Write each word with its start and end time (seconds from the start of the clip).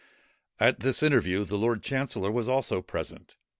At 0.59 0.79
this 0.79 1.03
interview 1.03 1.45
the 1.45 1.59
lord 1.59 1.83
chancellor 1.83 2.31
was 2.31 2.49
also 2.49 2.81
present. 2.81 3.37